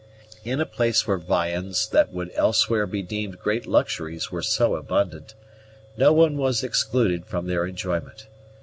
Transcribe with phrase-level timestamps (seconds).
[0.43, 5.35] In a place where viands that would elsewhere be deemed great luxuries were so abundant,
[5.95, 8.25] no one was excluded from their enjoyment.